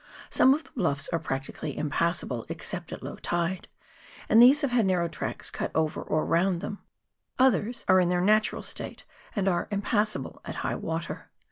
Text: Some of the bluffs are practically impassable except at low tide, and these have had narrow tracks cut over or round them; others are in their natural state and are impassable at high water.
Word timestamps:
Some 0.31 0.55
of 0.55 0.63
the 0.63 0.71
bluffs 0.71 1.09
are 1.09 1.19
practically 1.19 1.77
impassable 1.77 2.47
except 2.49 2.91
at 2.91 3.03
low 3.03 3.17
tide, 3.17 3.67
and 4.27 4.41
these 4.41 4.61
have 4.61 4.71
had 4.71 4.87
narrow 4.87 5.07
tracks 5.07 5.51
cut 5.51 5.69
over 5.75 6.01
or 6.01 6.25
round 6.25 6.59
them; 6.59 6.79
others 7.37 7.85
are 7.87 7.99
in 7.99 8.09
their 8.09 8.19
natural 8.19 8.63
state 8.63 9.03
and 9.35 9.47
are 9.47 9.67
impassable 9.69 10.41
at 10.43 10.55
high 10.65 10.73
water. 10.73 11.29